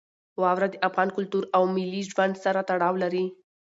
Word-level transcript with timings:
واوره 0.41 0.67
د 0.71 0.75
افغان 0.87 1.09
کلتور 1.17 1.43
او 1.55 1.63
ملي 1.75 2.01
ژوند 2.11 2.35
سره 2.43 2.59
تړاو 2.69 2.95
لري. 3.03 3.25